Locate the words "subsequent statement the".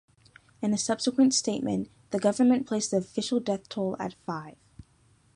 0.79-2.17